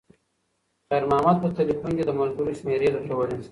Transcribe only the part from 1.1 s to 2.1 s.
محمد په تلیفون کې